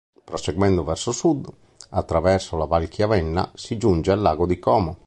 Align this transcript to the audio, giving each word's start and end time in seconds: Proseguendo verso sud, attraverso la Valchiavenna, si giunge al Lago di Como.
Proseguendo 0.25 0.83
verso 0.83 1.11
sud, 1.11 1.47
attraverso 1.91 2.57
la 2.57 2.65
Valchiavenna, 2.65 3.51
si 3.53 3.77
giunge 3.77 4.09
al 4.11 4.21
Lago 4.21 4.47
di 4.47 4.57
Como. 4.57 4.97